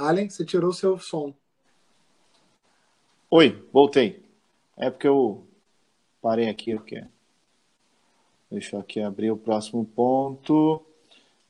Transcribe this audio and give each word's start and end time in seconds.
Allen, 0.00 0.30
você 0.30 0.44
tirou 0.44 0.72
seu 0.72 0.98
som. 0.98 1.34
Oi, 3.30 3.68
voltei. 3.72 4.24
É 4.76 4.90
porque 4.90 5.06
eu 5.06 5.46
parei 6.22 6.48
aqui. 6.48 6.74
Porque... 6.74 7.04
Deixa 8.50 8.74
eu 8.74 8.80
aqui 8.80 9.00
abrir 9.00 9.30
o 9.30 9.36
próximo 9.36 9.84
ponto. 9.84 10.82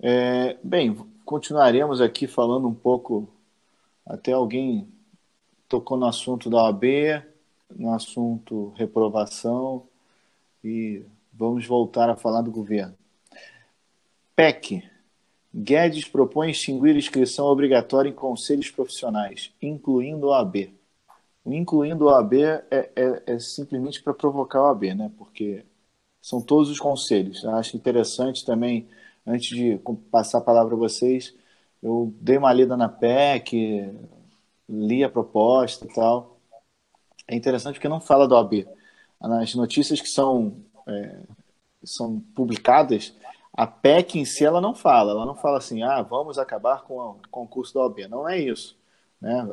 É, 0.00 0.58
bem, 0.62 0.94
continuaremos 1.24 2.00
aqui 2.00 2.26
falando 2.26 2.66
um 2.66 2.74
pouco. 2.74 3.28
Até 4.04 4.32
alguém 4.32 4.88
tocou 5.68 5.96
no 5.96 6.06
assunto 6.06 6.50
da 6.50 6.64
OAB, 6.64 6.84
no 7.70 7.94
assunto 7.94 8.72
reprovação, 8.76 9.86
e 10.64 11.04
vamos 11.32 11.64
voltar 11.64 12.10
a 12.10 12.16
falar 12.16 12.42
do 12.42 12.50
governo. 12.50 12.96
PEC. 14.34 14.89
Guedes 15.54 16.06
propõe 16.06 16.50
extinguir 16.50 16.96
inscrição 16.96 17.46
obrigatória 17.46 18.08
em 18.08 18.14
conselhos 18.14 18.70
profissionais, 18.70 19.52
incluindo 19.60 20.28
o 20.28 20.32
AB. 20.32 20.72
Incluindo 21.44 22.04
o 22.04 22.10
AB 22.10 22.42
é, 22.42 22.64
é, 22.70 23.22
é 23.26 23.38
simplesmente 23.38 24.02
para 24.02 24.14
provocar 24.14 24.62
o 24.62 24.66
AB, 24.66 24.94
né? 24.94 25.10
porque 25.18 25.64
são 26.22 26.40
todos 26.40 26.70
os 26.70 26.78
conselhos. 26.78 27.42
Eu 27.42 27.54
acho 27.56 27.76
interessante 27.76 28.44
também, 28.44 28.88
antes 29.26 29.56
de 29.56 29.80
passar 30.10 30.38
a 30.38 30.42
palavra 30.42 30.74
a 30.74 30.78
vocês, 30.78 31.34
eu 31.82 32.14
dei 32.20 32.36
uma 32.36 32.52
lida 32.52 32.76
na 32.76 32.88
PEC, 32.88 33.92
li 34.68 35.02
a 35.02 35.08
proposta 35.08 35.86
e 35.86 35.92
tal. 35.92 36.38
É 37.26 37.34
interessante 37.34 37.74
porque 37.74 37.88
não 37.88 38.00
fala 38.00 38.28
do 38.28 38.36
AB. 38.36 38.68
Nas 39.20 39.54
notícias 39.54 40.00
que 40.00 40.08
são, 40.08 40.56
é, 40.86 41.20
são 41.84 42.20
publicadas, 42.34 43.14
a 43.60 43.66
PEC 43.66 44.18
em 44.18 44.24
si 44.24 44.42
ela 44.42 44.58
não 44.58 44.74
fala. 44.74 45.12
Ela 45.12 45.26
não 45.26 45.34
fala 45.34 45.58
assim, 45.58 45.82
ah, 45.82 46.00
vamos 46.00 46.38
acabar 46.38 46.82
com 46.82 46.98
o 46.98 47.16
concurso 47.30 47.74
da 47.74 47.80
OAB. 47.80 48.08
Não 48.08 48.26
é 48.26 48.38
isso. 48.38 48.74
Né? 49.20 49.46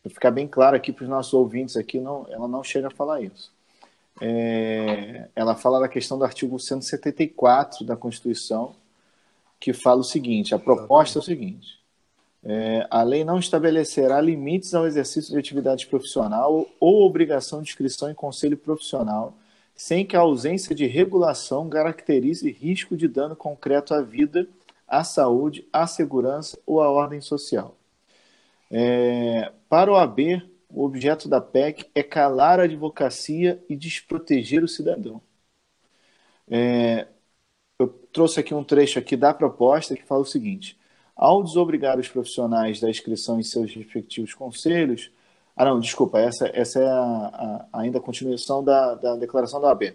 Para 0.00 0.12
ficar 0.12 0.30
bem 0.30 0.46
claro 0.46 0.76
aqui 0.76 0.92
para 0.92 1.02
os 1.02 1.08
nossos 1.10 1.34
ouvintes 1.34 1.76
aqui, 1.76 1.98
não, 1.98 2.24
ela 2.30 2.46
não 2.46 2.62
chega 2.62 2.86
a 2.86 2.90
falar 2.90 3.20
isso. 3.20 3.52
É, 4.20 5.28
ela 5.34 5.56
fala 5.56 5.80
da 5.80 5.88
questão 5.88 6.16
do 6.16 6.24
artigo 6.24 6.56
174 6.56 7.84
da 7.84 7.96
Constituição, 7.96 8.76
que 9.58 9.72
fala 9.72 10.02
o 10.02 10.04
seguinte: 10.04 10.54
a 10.54 10.58
proposta 10.58 11.18
é 11.18 11.20
o 11.20 11.24
seguinte. 11.24 11.80
É, 12.44 12.86
a 12.88 13.02
lei 13.02 13.24
não 13.24 13.40
estabelecerá 13.40 14.20
limites 14.20 14.72
ao 14.72 14.86
exercício 14.86 15.32
de 15.32 15.38
atividade 15.38 15.88
profissional 15.88 16.64
ou 16.78 17.04
obrigação 17.04 17.60
de 17.60 17.70
inscrição 17.70 18.08
em 18.08 18.14
conselho 18.14 18.56
profissional, 18.56 19.34
sem 19.78 20.04
que 20.04 20.16
a 20.16 20.20
ausência 20.20 20.74
de 20.74 20.88
regulação 20.88 21.68
caracterize 21.68 22.50
risco 22.50 22.96
de 22.96 23.06
dano 23.06 23.36
concreto 23.36 23.94
à 23.94 24.02
vida, 24.02 24.48
à 24.88 25.04
saúde, 25.04 25.68
à 25.72 25.86
segurança 25.86 26.58
ou 26.66 26.82
à 26.82 26.90
ordem 26.90 27.20
social. 27.20 27.76
É, 28.68 29.52
para 29.68 29.92
o 29.92 29.94
AB, 29.94 30.42
o 30.68 30.84
objeto 30.84 31.28
da 31.28 31.40
PEC 31.40 31.88
é 31.94 32.02
calar 32.02 32.58
a 32.58 32.64
advocacia 32.64 33.64
e 33.68 33.76
desproteger 33.76 34.64
o 34.64 34.68
cidadão. 34.68 35.22
É, 36.50 37.06
eu 37.78 37.88
trouxe 38.12 38.40
aqui 38.40 38.52
um 38.52 38.64
trecho 38.64 38.98
aqui 38.98 39.16
da 39.16 39.32
proposta 39.32 39.94
que 39.94 40.02
fala 40.02 40.22
o 40.22 40.26
seguinte: 40.26 40.76
ao 41.14 41.40
desobrigar 41.44 42.00
os 42.00 42.08
profissionais 42.08 42.80
da 42.80 42.90
inscrição 42.90 43.38
em 43.38 43.44
seus 43.44 43.72
respectivos 43.72 44.34
conselhos, 44.34 45.12
ah 45.58 45.64
não, 45.64 45.80
desculpa, 45.80 46.20
essa, 46.20 46.48
essa 46.54 46.78
é 46.78 46.86
a, 46.86 47.66
a, 47.72 47.80
ainda 47.80 47.98
a 47.98 48.00
continuação 48.00 48.62
da, 48.62 48.94
da 48.94 49.16
declaração 49.16 49.60
da 49.60 49.66
OAB. 49.66 49.92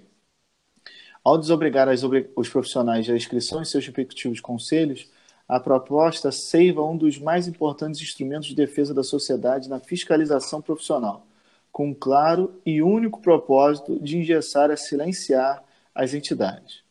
Ao 1.23 1.37
desobrigar 1.37 1.87
as, 1.87 2.01
os 2.03 2.49
profissionais 2.49 3.07
da 3.07 3.15
inscrição 3.15 3.61
em 3.61 3.65
seus 3.65 3.85
respectivos 3.85 4.41
conselhos, 4.41 5.09
a 5.47 5.61
proposta 5.61 6.33
seiva 6.33 6.83
um 6.83 6.97
dos 6.97 7.17
mais 7.17 7.47
importantes 7.47 8.01
instrumentos 8.01 8.49
de 8.49 8.55
defesa 8.55 8.93
da 8.93 9.03
sociedade 9.03 9.69
na 9.69 9.79
fiscalização 9.79 10.61
profissional, 10.61 11.25
com 11.71 11.87
um 11.87 11.93
claro 11.93 12.59
e 12.65 12.81
único 12.81 13.21
propósito 13.21 13.97
de 14.01 14.17
engessar 14.17 14.69
a 14.69 14.75
silenciar 14.75 15.63
as 15.95 16.13
entidades. 16.13 16.83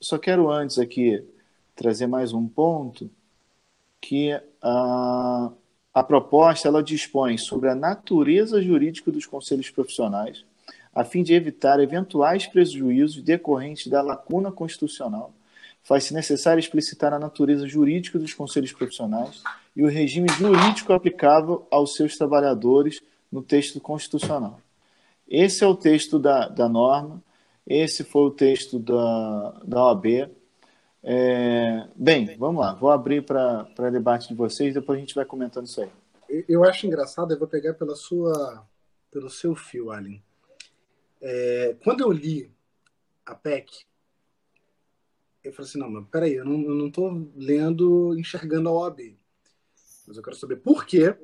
Só 0.00 0.18
quero 0.18 0.48
antes 0.48 0.78
aqui 0.78 1.26
trazer 1.74 2.06
mais 2.06 2.32
um 2.32 2.46
ponto 2.46 3.10
que 4.00 4.40
a, 4.62 5.50
a 5.94 6.02
proposta 6.02 6.68
ela 6.68 6.82
dispõe 6.82 7.38
sobre 7.38 7.70
a 7.70 7.74
natureza 7.74 8.60
jurídica 8.60 9.12
dos 9.12 9.24
conselhos 9.24 9.70
profissionais, 9.70 10.44
a 10.92 11.04
fim 11.04 11.22
de 11.22 11.32
evitar 11.32 11.80
eventuais 11.80 12.46
prejuízos 12.46 13.22
decorrentes 13.22 13.86
da 13.86 14.02
lacuna 14.02 14.50
constitucional 14.50 15.32
faz-se 15.84 16.14
necessário 16.14 16.58
explicitar 16.58 17.12
a 17.12 17.18
natureza 17.18 17.68
jurídica 17.68 18.18
dos 18.18 18.32
conselhos 18.32 18.72
profissionais 18.72 19.42
e 19.76 19.84
o 19.84 19.88
regime 19.88 20.28
jurídico 20.30 20.92
aplicável 20.92 21.66
aos 21.70 21.94
seus 21.94 22.16
trabalhadores 22.16 23.00
no 23.30 23.42
texto 23.42 23.78
constitucional. 23.80 24.58
Esse 25.28 25.62
é 25.62 25.66
o 25.66 25.76
texto 25.76 26.18
da, 26.18 26.48
da 26.48 26.68
norma, 26.68 27.22
esse 27.66 28.02
foi 28.02 28.22
o 28.22 28.30
texto 28.30 28.78
da, 28.78 29.60
da 29.64 29.84
OAB. 29.84 30.30
É, 31.06 31.86
bem, 31.94 32.34
vamos 32.38 32.62
lá, 32.62 32.72
vou 32.72 32.90
abrir 32.90 33.22
para 33.22 33.90
debate 33.92 34.28
de 34.28 34.34
vocês, 34.34 34.72
depois 34.72 34.96
a 34.96 35.00
gente 35.00 35.14
vai 35.14 35.26
comentando 35.26 35.66
isso 35.66 35.82
aí. 35.82 35.90
Eu 36.48 36.64
acho 36.64 36.86
engraçado, 36.86 37.30
eu 37.32 37.38
vou 37.38 37.46
pegar 37.46 37.74
pela 37.74 37.94
sua, 37.94 38.66
pelo 39.10 39.28
seu 39.28 39.54
fio, 39.54 39.90
Alan. 39.90 40.18
É, 41.20 41.76
quando 41.84 42.00
eu 42.00 42.10
li 42.10 42.50
a 43.26 43.34
PEC, 43.34 43.84
eu 45.44 45.52
falei 45.52 45.68
assim, 45.68 45.78
não, 45.78 45.90
mas 45.90 46.08
peraí, 46.08 46.34
eu 46.34 46.44
não, 46.44 46.62
eu 46.62 46.74
não 46.74 47.32
lendo, 47.36 48.18
enxergando 48.18 48.70
a 48.70 48.72
OAB. 48.72 49.18
Mas 50.06 50.16
eu 50.16 50.22
quero 50.22 50.36
saber 50.36 50.56
por 50.56 50.86
quê 50.86 51.14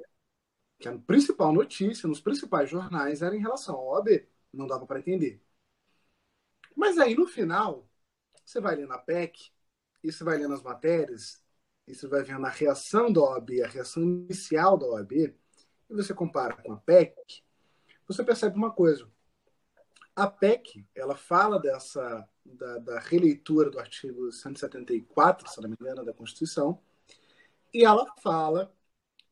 que 0.78 0.88
a 0.88 0.98
principal 0.98 1.54
notícia 1.54 2.06
nos 2.06 2.20
principais 2.20 2.68
jornais 2.68 3.22
era 3.22 3.34
em 3.34 3.40
relação 3.40 3.76
à 3.76 3.82
OAB. 3.82 4.26
Não 4.52 4.66
dava 4.66 4.86
para 4.86 4.98
entender. 4.98 5.40
Mas 6.76 6.98
aí, 6.98 7.14
no 7.14 7.26
final, 7.26 7.88
você 8.44 8.60
vai 8.60 8.76
lendo 8.76 8.92
a 8.92 8.98
PEC, 8.98 9.50
você 10.02 10.22
vai 10.24 10.38
lendo 10.38 10.54
as 10.54 10.62
matérias, 10.62 11.42
você 11.86 12.06
vai 12.06 12.22
vendo 12.22 12.46
a 12.46 12.50
reação 12.50 13.12
da 13.12 13.20
OAB, 13.20 13.62
a 13.62 13.68
reação 13.68 14.02
inicial 14.02 14.78
da 14.78 14.86
OAB, 14.86 15.12
e 15.12 15.34
você 15.88 16.14
compara 16.14 16.56
com 16.62 16.72
a 16.72 16.76
PEC, 16.76 17.14
você 18.06 18.22
percebe 18.24 18.56
uma 18.56 18.72
coisa. 18.72 19.10
A 20.14 20.26
PEC, 20.26 20.86
ela 20.94 21.16
fala 21.16 21.58
dessa 21.58 22.28
da, 22.44 22.78
da, 22.78 22.98
releitura 23.00 23.70
do 23.70 23.78
artigo 23.78 24.30
174, 24.30 25.48
se 25.48 25.60
não 25.60 25.68
me 25.68 25.76
engano, 25.80 26.04
da 26.04 26.12
Constituição, 26.12 26.80
e 27.72 27.84
ela 27.84 28.06
fala 28.20 28.74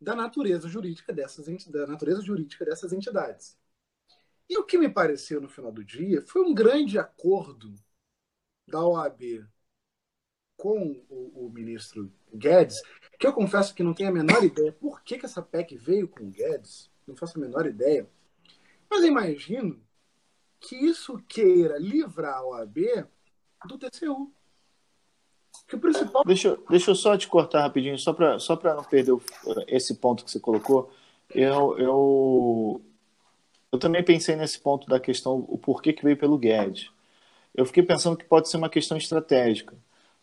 da 0.01 0.15
natureza 0.15 0.69
jurídica 0.69 1.13
dessas 1.13 1.47
da 1.67 1.87
natureza 1.87 2.23
jurídica 2.23 2.65
dessas 2.65 2.93
entidades. 2.93 3.59
E 4.49 4.57
o 4.57 4.65
que 4.65 4.79
me 4.79 4.89
pareceu 4.89 5.41
no 5.41 5.49
final 5.49 5.73
do 5.73 5.85
dia 5.85 6.25
foi 6.27 6.43
um 6.43 6.55
grande 6.55 6.99
acordo 6.99 7.75
da 8.67 8.83
OAB 8.85 9.47
com 10.59 11.01
o, 11.09 11.47
o 11.47 11.51
ministro 11.51 12.13
Guedes, 12.35 12.83
que 13.19 13.27
eu 13.27 13.33
confesso 13.33 13.75
que 13.75 13.83
não 13.83 13.95
tenho 13.95 14.11
a 14.11 14.13
menor 14.13 14.45
ideia 14.45 14.73
por 14.73 15.03
que, 15.03 15.17
que 15.17 15.25
essa 15.25 15.41
PEC 15.41 15.77
veio 15.77 16.09
com 16.09 16.25
o 16.25 16.31
Guedes, 16.31 16.91
não 17.07 17.17
faço 17.17 17.39
a 17.39 17.41
menor 17.41 17.65
ideia. 17.65 18.07
Mas 18.91 19.01
eu 19.01 19.09
imagino 19.09 19.81
que 20.61 20.77
isso 20.77 21.17
queira 21.29 21.79
livrar 21.79 22.39
a 22.39 22.45
OAB 22.45 23.07
do 23.67 23.79
TCU. 23.79 24.33
Que 25.67 25.77
o 25.77 25.81
principal... 25.81 26.25
deixa, 26.25 26.59
deixa 26.69 26.91
eu 26.91 26.95
só 26.95 27.17
te 27.17 27.29
cortar 27.29 27.63
rapidinho, 27.63 27.99
só 27.99 28.13
para 28.13 28.39
só 28.39 28.59
não 28.63 28.85
perder 28.85 29.15
esse 29.69 29.95
ponto 29.97 30.25
que 30.25 30.31
você 30.31 30.41
colocou. 30.41 30.91
Eu, 31.31 31.79
eu, 31.79 32.83
eu 33.71 33.79
também 33.79 34.03
pensei 34.03 34.35
nesse 34.35 34.59
ponto 34.59 34.89
da 34.89 34.99
questão, 34.99 35.45
o 35.49 35.59
porquê 35.59 35.93
que 35.93 36.03
veio 36.03 36.17
pelo 36.17 36.39
Guedes. 36.39 36.91
Eu 37.55 37.67
fiquei 37.67 37.83
pensando 37.83 38.17
que 38.17 38.25
pode 38.25 38.49
ser 38.49 38.57
uma 38.57 38.69
questão 38.69 38.97
estratégica, 38.97 39.77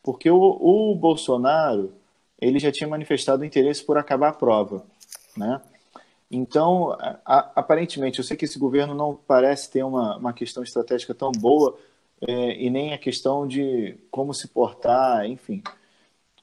porque 0.06 0.30
o, 0.30 0.38
o 0.38 0.94
Bolsonaro 0.94 1.92
ele 2.40 2.60
já 2.60 2.72
tinha 2.72 2.88
manifestado 2.88 3.44
interesse 3.44 3.84
por 3.84 3.98
acabar 3.98 4.30
a 4.30 4.34
prova, 4.34 4.86
né? 5.36 5.60
Então, 6.30 6.96
a, 7.26 7.52
aparentemente, 7.56 8.20
eu 8.20 8.24
sei 8.24 8.38
que 8.38 8.46
esse 8.46 8.60
governo 8.60 8.94
não 8.94 9.16
parece 9.16 9.72
ter 9.72 9.84
uma, 9.84 10.16
uma 10.18 10.32
questão 10.32 10.62
estratégica 10.62 11.16
tão 11.16 11.32
boa 11.32 11.76
é, 12.22 12.62
e 12.62 12.70
nem 12.70 12.94
a 12.94 13.00
questão 13.00 13.48
de 13.48 13.98
como 14.12 14.32
se 14.32 14.48
portar, 14.48 15.26
enfim. 15.26 15.64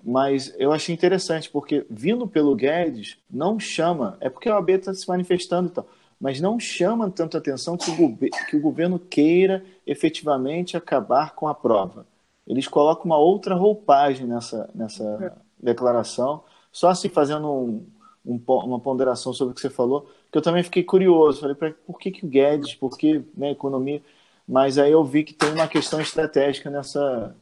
Mas 0.03 0.53
eu 0.59 0.73
achei 0.73 0.93
interessante, 0.93 1.49
porque 1.49 1.87
vindo 1.89 2.27
pelo 2.27 2.57
Guedes, 2.57 3.17
não 3.31 3.61
chama, 3.61 4.17
é 4.21 4.29
porque 4.29 4.49
a 4.49 4.57
OAB 4.57 4.71
está 4.71 4.93
se 4.93 5.07
manifestando 5.07 5.69
e 5.69 5.73
tal, 5.73 5.87
mas 6.21 6.41
não 6.41 6.59
chama 6.59 7.09
tanto 7.11 7.37
atenção 7.37 7.77
que 7.77 7.91
o, 7.91 8.17
que 8.17 8.57
o 8.57 8.61
governo 8.61 8.99
queira 8.99 9.65
efetivamente 9.87 10.77
acabar 10.77 11.37
com 11.37 11.47
a 11.47 11.55
prova. 11.55 12.05
Eles 12.47 12.67
colocam 12.67 13.07
uma 13.07 13.19
outra 13.19 13.55
roupagem 13.55 14.27
nessa, 14.27 14.69
nessa 14.75 15.05
é. 15.05 15.33
declaração, 15.63 16.43
só 16.71 16.89
assim 16.89 17.09
fazendo 17.09 17.51
um, 17.51 17.87
um, 18.25 18.41
uma 18.47 18.81
ponderação 18.81 19.33
sobre 19.33 19.53
o 19.53 19.55
que 19.55 19.61
você 19.61 19.71
falou, 19.71 20.11
que 20.31 20.39
eu 20.39 20.43
também 20.43 20.63
fiquei 20.63 20.83
curioso. 20.83 21.41
Falei, 21.41 21.75
por 21.87 21.99
que, 21.99 22.11
que 22.11 22.25
o 22.25 22.29
Guedes, 22.29 22.75
por 22.75 22.97
que 22.97 23.25
né, 23.37 23.51
economia? 23.51 24.03
Mas 24.47 24.79
aí 24.79 24.91
eu 24.91 25.05
vi 25.05 25.25
que 25.25 25.35
tem 25.35 25.53
uma 25.53 25.69
questão 25.69 26.01
estratégica 26.01 26.69
nessa, 26.69 27.37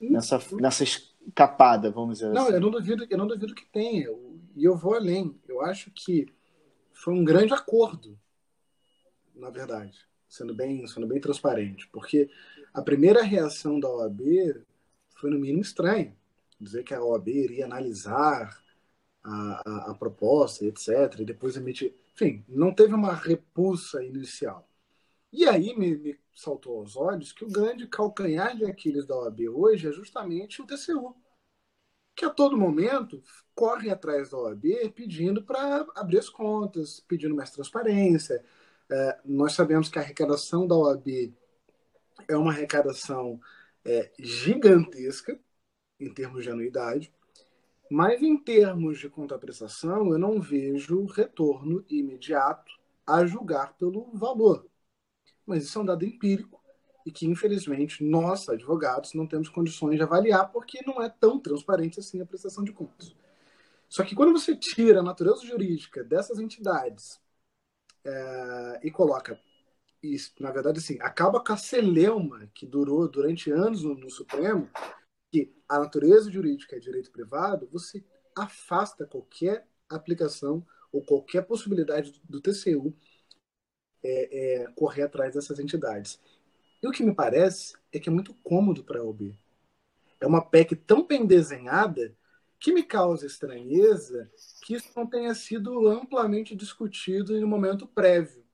nessa, 0.00 0.40
nessa 0.52 0.84
escapada, 0.84 1.90
vamos 1.90 2.18
dizer 2.18 2.32
não, 2.32 2.42
assim. 2.42 2.50
Não, 2.50 2.56
eu 2.56 2.60
não 2.60 2.70
duvido, 2.70 3.06
eu 3.08 3.18
não 3.18 3.26
duvido 3.26 3.54
que 3.54 3.66
tenha. 3.66 4.08
E 4.56 4.64
eu 4.64 4.76
vou 4.76 4.94
além. 4.94 5.38
Eu 5.46 5.60
acho 5.60 5.90
que 5.90 6.26
foi 6.92 7.14
um 7.14 7.24
grande 7.24 7.52
acordo, 7.52 8.18
na 9.34 9.50
verdade, 9.50 9.96
sendo 10.28 10.54
bem, 10.54 10.86
sendo 10.86 11.06
bem 11.06 11.20
transparente, 11.20 11.86
porque 11.92 12.28
a 12.78 12.82
primeira 12.82 13.22
reação 13.22 13.80
da 13.80 13.88
OAB 13.88 14.20
foi 15.16 15.30
no 15.30 15.38
mínimo 15.38 15.62
estranha, 15.62 16.16
dizer 16.60 16.84
que 16.84 16.94
a 16.94 17.02
OAB 17.02 17.28
iria 17.28 17.64
analisar 17.64 18.56
a, 19.24 19.62
a, 19.66 19.90
a 19.90 19.94
proposta, 19.94 20.64
etc., 20.64 21.18
e 21.18 21.24
depois 21.24 21.56
emitir. 21.56 21.92
Enfim, 22.14 22.44
não 22.48 22.72
teve 22.72 22.94
uma 22.94 23.12
repulsa 23.14 24.02
inicial. 24.04 24.68
E 25.32 25.44
aí 25.46 25.76
me, 25.76 25.96
me, 25.96 26.18
saltou 26.34 26.78
aos 26.78 26.96
olhos 26.96 27.32
que 27.32 27.44
o 27.44 27.50
grande 27.50 27.86
calcanhar 27.88 28.56
de 28.56 28.64
Aquiles 28.64 29.06
da 29.06 29.16
OAB 29.16 29.40
hoje 29.48 29.88
é 29.88 29.92
justamente 29.92 30.62
o 30.62 30.66
TCU, 30.66 31.16
que 32.14 32.24
a 32.24 32.30
todo 32.30 32.56
momento 32.56 33.22
corre 33.56 33.90
atrás 33.90 34.30
da 34.30 34.38
OAB 34.38 34.64
pedindo 34.94 35.42
para 35.42 35.84
abrir 35.96 36.18
as 36.18 36.28
contas, 36.28 37.00
pedindo 37.00 37.34
mais 37.34 37.50
transparência. 37.50 38.44
É, 38.90 39.18
nós 39.24 39.52
sabemos 39.54 39.88
que 39.88 39.98
a 39.98 40.02
arrecadação 40.02 40.66
da 40.66 40.76
OAB 40.76 41.34
é 42.28 42.36
uma 42.36 42.52
arrecadação 42.52 43.40
é, 43.84 44.12
gigantesca 44.18 45.38
em 45.98 46.12
termos 46.12 46.44
de 46.44 46.50
anuidade, 46.50 47.12
mas 47.90 48.22
em 48.22 48.36
termos 48.36 48.98
de 48.98 49.08
contraprestação 49.08 50.12
eu 50.12 50.18
não 50.18 50.40
vejo 50.40 51.06
retorno 51.06 51.84
imediato 51.88 52.70
a 53.06 53.24
julgar 53.26 53.74
pelo 53.78 54.10
valor 54.12 54.68
mas 55.48 55.64
isso 55.64 55.78
é 55.78 55.82
um 55.82 55.86
dado 55.86 56.04
empírico 56.04 56.62
e 57.06 57.10
que, 57.10 57.26
infelizmente, 57.26 58.04
nós, 58.04 58.46
advogados, 58.50 59.14
não 59.14 59.26
temos 59.26 59.48
condições 59.48 59.96
de 59.96 60.02
avaliar 60.02 60.52
porque 60.52 60.84
não 60.86 61.02
é 61.02 61.08
tão 61.08 61.40
transparente 61.40 61.98
assim 61.98 62.20
a 62.20 62.26
prestação 62.26 62.62
de 62.62 62.70
contas. 62.70 63.16
Só 63.88 64.04
que 64.04 64.14
quando 64.14 64.32
você 64.32 64.54
tira 64.54 65.00
a 65.00 65.02
natureza 65.02 65.46
jurídica 65.46 66.04
dessas 66.04 66.38
entidades 66.38 67.18
é, 68.04 68.80
e 68.84 68.90
coloca 68.90 69.40
isso, 70.02 70.32
na 70.40 70.50
verdade, 70.50 70.78
assim, 70.78 70.98
acaba 71.00 71.42
com 71.42 71.52
a 71.52 71.56
celeuma 71.56 72.48
que 72.54 72.66
durou 72.66 73.08
durante 73.08 73.50
anos 73.50 73.82
no, 73.82 73.94
no 73.94 74.10
Supremo, 74.10 74.70
que 75.30 75.52
a 75.68 75.78
natureza 75.78 76.30
jurídica 76.30 76.76
é 76.76 76.78
direito 76.78 77.10
privado, 77.10 77.68
você 77.70 78.04
afasta 78.36 79.06
qualquer 79.06 79.66
aplicação 79.88 80.64
ou 80.92 81.02
qualquer 81.02 81.42
possibilidade 81.42 82.20
do, 82.24 82.40
TCU 82.40 82.94
é, 84.02 84.62
é, 84.62 84.66
correr 84.72 85.02
atrás 85.02 85.34
dessas 85.34 85.58
entidades. 85.58 86.20
E 86.82 86.86
o 86.86 86.92
que 86.92 87.02
me 87.02 87.14
parece 87.14 87.76
é 87.92 87.98
que 87.98 88.08
é 88.08 88.12
muito 88.12 88.34
cômodo 88.34 88.84
para 88.84 89.00
a 89.00 89.04
OB. 89.04 89.36
É 90.20 90.26
uma 90.26 90.44
PEC 90.44 90.76
tão 90.76 91.06
bem 91.06 91.26
desenhada 91.26 92.16
que 92.58 92.72
me 92.72 92.82
causa 92.82 93.26
estranheza 93.26 94.30
que 94.62 94.74
isso 94.74 94.90
não 94.96 95.06
tenha 95.06 95.34
sido 95.34 95.88
amplamente 95.88 96.56
discutido 96.56 97.36
em 97.36 97.44
um 97.44 97.48
momento 97.48 97.86
prévio. 97.86 98.47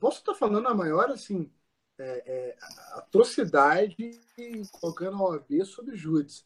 Posso 0.00 0.20
estar 0.20 0.34
falando 0.34 0.66
a 0.66 0.74
maior 0.74 1.10
assim 1.10 1.50
é, 1.98 2.22
é, 2.26 2.56
atrocidade 2.92 4.18
colocando 4.72 5.18
a 5.18 5.28
OAB 5.28 5.64
sob 5.64 5.94
júdice. 5.94 6.44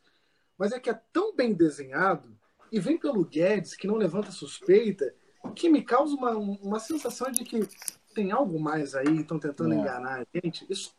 Mas 0.59 0.73
é 0.73 0.81
que 0.81 0.91
é 0.91 1.01
tão 1.13 1.35
bem 1.35 1.55
desenhado 1.55 2.37
e 2.73 2.81
vem 2.81 2.99
pelo 2.99 3.25
Guedes, 3.25 3.77
que 3.77 3.87
não 3.87 3.95
levanta 3.95 4.33
suspeita, 4.33 5.15
que 5.55 5.69
me 5.69 5.83
causa 5.83 6.15
uma, 6.15 6.33
uma 6.33 6.81
sensação 6.81 7.31
de 7.31 7.45
que 7.45 7.69
tem 8.13 8.33
algo 8.33 8.59
mais 8.59 8.95
aí, 8.95 9.21
estão 9.21 9.39
tentando 9.39 9.75
é. 9.75 9.77
enganar 9.77 10.21
a 10.23 10.27
gente. 10.35 10.67
Isso, 10.69 10.93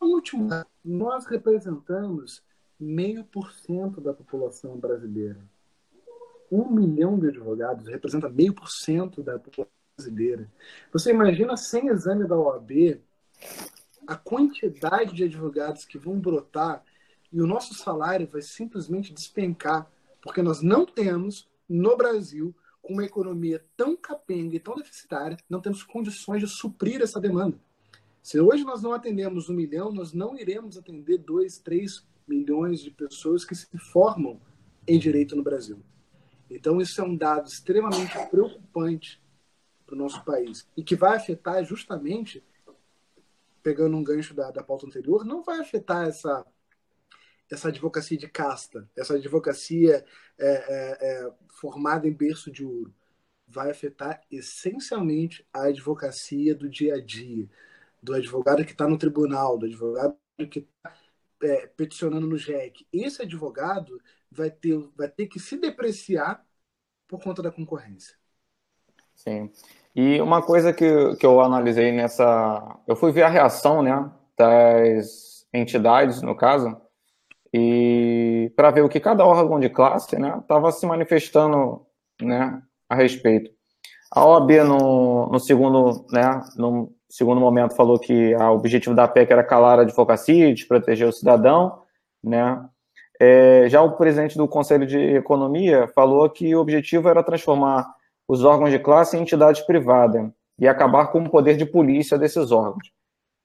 último, 0.00 0.48
nós 0.84 1.26
representamos 1.26 2.42
meio 2.78 3.24
por 3.24 3.52
cento 3.52 4.00
da 4.00 4.12
população 4.12 4.76
brasileira. 4.76 5.40
Um 6.50 6.70
milhão 6.70 7.18
de 7.18 7.28
advogados 7.28 7.88
representa 7.88 8.28
meio 8.28 8.54
por 8.54 8.70
cento 8.70 9.22
da 9.22 9.38
população 9.38 9.75
brasileira. 9.96 10.46
Você 10.92 11.10
imagina 11.10 11.56
sem 11.56 11.88
exame 11.88 12.28
da 12.28 12.36
OAB 12.36 13.00
a 14.06 14.14
quantidade 14.14 15.14
de 15.14 15.24
advogados 15.24 15.86
que 15.86 15.98
vão 15.98 16.20
brotar 16.20 16.84
e 17.32 17.40
o 17.40 17.46
nosso 17.46 17.74
salário 17.74 18.28
vai 18.28 18.42
simplesmente 18.42 19.12
despencar, 19.12 19.90
porque 20.22 20.42
nós 20.42 20.60
não 20.60 20.84
temos 20.84 21.48
no 21.68 21.96
Brasil 21.96 22.54
com 22.82 22.92
uma 22.92 23.04
economia 23.04 23.64
tão 23.76 23.96
capenga 23.96 24.54
e 24.54 24.60
tão 24.60 24.76
deficitária, 24.76 25.36
não 25.48 25.60
temos 25.60 25.82
condições 25.82 26.40
de 26.40 26.46
suprir 26.46 27.00
essa 27.00 27.20
demanda. 27.20 27.58
Se 28.22 28.38
hoje 28.38 28.64
nós 28.64 28.82
não 28.82 28.92
atendemos 28.92 29.48
um 29.48 29.54
milhão, 29.54 29.90
nós 29.90 30.12
não 30.12 30.38
iremos 30.38 30.76
atender 30.76 31.18
dois, 31.18 31.58
três 31.58 32.06
milhões 32.28 32.80
de 32.80 32.90
pessoas 32.90 33.44
que 33.44 33.54
se 33.54 33.78
formam 33.78 34.40
em 34.86 34.98
direito 34.98 35.34
no 35.34 35.42
Brasil. 35.42 35.78
Então, 36.48 36.80
isso 36.80 37.00
é 37.00 37.04
um 37.04 37.16
dado 37.16 37.48
extremamente 37.48 38.16
preocupante 38.30 39.20
para 39.86 39.94
o 39.94 39.98
nosso 39.98 40.24
país 40.24 40.68
e 40.76 40.82
que 40.82 40.96
vai 40.96 41.16
afetar 41.16 41.64
justamente, 41.64 42.44
pegando 43.62 43.96
um 43.96 44.04
gancho 44.04 44.34
da, 44.34 44.50
da 44.50 44.62
pauta 44.62 44.86
anterior, 44.86 45.24
não 45.24 45.42
vai 45.42 45.60
afetar 45.60 46.08
essa 46.08 46.44
essa 47.50 47.68
advocacia 47.68 48.18
de 48.18 48.28
casta, 48.28 48.88
essa 48.96 49.14
advocacia 49.14 50.04
é, 50.38 50.46
é, 50.46 50.98
é, 51.00 51.32
formada 51.48 52.08
em 52.08 52.12
berço 52.12 52.50
de 52.50 52.64
ouro, 52.64 52.92
vai 53.46 53.70
afetar 53.70 54.20
essencialmente 54.30 55.46
a 55.52 55.66
advocacia 55.66 56.54
do 56.54 56.68
dia 56.68 56.94
a 56.94 57.00
dia, 57.00 57.48
do 58.02 58.14
advogado 58.14 58.64
que 58.64 58.72
está 58.72 58.88
no 58.88 58.98
tribunal, 58.98 59.56
do 59.56 59.66
advogado 59.66 60.16
que 60.50 60.60
está 60.60 60.96
é, 61.42 61.66
peticionando 61.68 62.26
no 62.26 62.36
JEC. 62.36 62.86
Esse 62.92 63.22
advogado 63.22 64.00
vai 64.30 64.50
ter, 64.50 64.76
vai 64.96 65.08
ter 65.08 65.26
que 65.28 65.38
se 65.38 65.56
depreciar 65.56 66.44
por 67.06 67.22
conta 67.22 67.42
da 67.42 67.52
concorrência. 67.52 68.16
Sim. 69.16 69.50
E 69.94 70.20
uma 70.20 70.42
coisa 70.42 70.72
que, 70.72 71.16
que 71.16 71.26
eu 71.26 71.40
analisei 71.40 71.90
nessa. 71.90 72.78
Eu 72.86 72.94
fui 72.94 73.10
ver 73.10 73.22
a 73.22 73.28
reação 73.28 73.82
né, 73.82 74.10
das 74.38 75.46
entidades, 75.52 76.20
no 76.20 76.36
caso, 76.36 76.76
e 77.52 78.52
para 78.54 78.70
ver 78.70 78.82
o 78.82 78.88
que 78.88 79.00
cada 79.00 79.24
órgão 79.24 79.58
de 79.58 79.70
classe 79.70 80.14
estava 80.14 80.66
né, 80.66 80.72
se 80.72 80.86
manifestando 80.86 81.86
né, 82.20 82.60
a 82.88 82.94
respeito. 82.94 83.50
A 84.12 84.24
OAB, 84.24 84.50
no, 84.64 85.26
no, 85.28 85.40
segundo, 85.40 86.06
né, 86.12 86.42
no 86.56 86.92
segundo 87.08 87.40
momento, 87.40 87.74
falou 87.74 87.98
que 87.98 88.34
o 88.34 88.52
objetivo 88.52 88.94
da 88.94 89.08
PEC 89.08 89.32
era 89.32 89.42
calar 89.42 89.78
a 89.78 89.82
advocacia, 89.82 90.54
proteger 90.68 91.08
o 91.08 91.12
cidadão. 91.12 91.82
Né? 92.22 92.62
É, 93.18 93.66
já 93.68 93.82
o 93.82 93.96
presidente 93.96 94.36
do 94.36 94.46
Conselho 94.46 94.86
de 94.86 94.98
Economia 94.98 95.88
falou 95.88 96.28
que 96.28 96.54
o 96.54 96.60
objetivo 96.60 97.08
era 97.08 97.22
transformar 97.22 97.95
os 98.28 98.44
órgãos 98.44 98.70
de 98.70 98.78
classe 98.78 99.16
em 99.16 99.22
entidades 99.22 99.62
privadas 99.62 100.30
e 100.58 100.66
acabar 100.66 101.08
com 101.08 101.20
o 101.20 101.30
poder 101.30 101.56
de 101.56 101.66
polícia 101.66 102.18
desses 102.18 102.50
órgãos. 102.50 102.90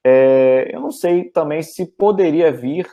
É, 0.03 0.69
eu 0.73 0.79
não 0.79 0.91
sei 0.91 1.25
também 1.25 1.61
se 1.61 1.85
poderia 1.85 2.51
vir 2.51 2.87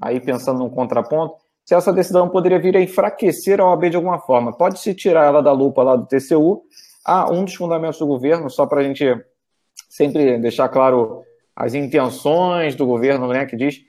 aí 0.00 0.20
pensando 0.20 0.58
num 0.58 0.70
contraponto, 0.70 1.36
se 1.64 1.74
essa 1.74 1.92
decisão 1.92 2.28
poderia 2.28 2.58
vir 2.58 2.76
a 2.76 2.80
enfraquecer 2.80 3.60
a 3.60 3.66
OAB 3.66 3.90
de 3.90 3.96
alguma 3.96 4.18
forma. 4.18 4.52
Pode-se 4.52 4.94
tirar 4.94 5.26
ela 5.26 5.40
da 5.40 5.52
lupa 5.52 5.82
lá 5.82 5.94
do 5.94 6.06
TCU. 6.06 6.62
Ah, 7.06 7.30
um 7.32 7.44
dos 7.44 7.54
fundamentos 7.54 7.98
do 7.98 8.06
governo, 8.06 8.50
só 8.50 8.66
para 8.66 8.80
a 8.80 8.84
gente 8.84 9.04
sempre 9.88 10.38
deixar 10.38 10.68
claro 10.68 11.22
as 11.54 11.74
intenções 11.74 12.74
do 12.74 12.86
governo, 12.86 13.28
né, 13.28 13.46
que 13.46 13.56
diz, 13.56 13.80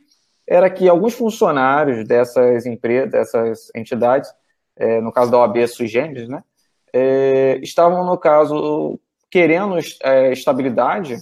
era 0.48 0.70
que 0.70 0.88
alguns 0.88 1.14
funcionários 1.14 2.06
dessas 2.06 2.66
empresas, 2.66 3.12
dessas 3.12 3.72
entidades, 3.76 4.30
é, 4.76 5.00
no 5.00 5.12
caso 5.12 5.32
da 5.32 5.40
OAB 5.40 5.68
sui 5.68 5.88
generis, 5.88 6.28
né, 6.28 6.44
é, 6.94 7.60
estavam, 7.64 8.06
no 8.06 8.18
caso, 8.18 9.00
querendo 9.32 9.78
é, 10.04 10.32
estabilidade, 10.32 11.18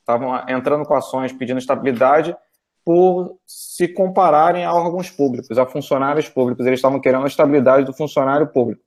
estavam 0.00 0.36
entrando 0.48 0.84
com 0.84 0.94
ações 0.94 1.32
pedindo 1.32 1.58
estabilidade 1.58 2.36
por 2.84 3.38
se 3.46 3.88
compararem 3.88 4.64
a 4.64 4.74
órgãos 4.74 5.10
públicos, 5.10 5.58
a 5.58 5.64
funcionários 5.64 6.28
públicos. 6.28 6.66
Eles 6.66 6.78
estavam 6.78 7.00
querendo 7.00 7.24
a 7.24 7.28
estabilidade 7.28 7.86
do 7.86 7.94
funcionário 7.94 8.46
público. 8.48 8.82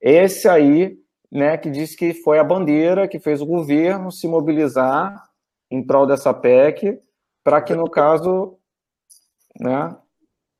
Esse 0.00 0.48
aí, 0.48 0.96
né, 1.32 1.56
que 1.56 1.68
disse 1.68 1.96
que 1.96 2.14
foi 2.14 2.38
a 2.38 2.44
bandeira 2.44 3.08
que 3.08 3.18
fez 3.18 3.40
o 3.40 3.46
governo 3.46 4.12
se 4.12 4.28
mobilizar 4.28 5.24
em 5.68 5.84
prol 5.84 6.06
dessa 6.06 6.32
PEC, 6.32 7.00
para 7.42 7.60
que, 7.60 7.74
no 7.74 7.90
caso, 7.90 8.56
né, 9.58 9.96